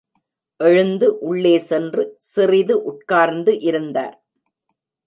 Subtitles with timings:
[0.59, 4.17] எழுந்து உள்ளே சென்று சிறிது உட்கார்ந்து இருந்தார்.